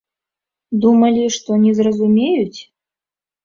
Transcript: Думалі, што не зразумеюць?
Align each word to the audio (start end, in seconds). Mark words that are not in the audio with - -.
Думалі, 0.85 1.23
што 1.37 1.59
не 1.67 1.77
зразумеюць? 1.83 2.59